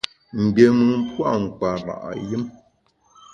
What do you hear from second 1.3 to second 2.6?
mkpara’ yùm.